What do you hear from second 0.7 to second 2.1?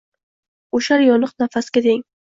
O’shal yoniq nafasga teng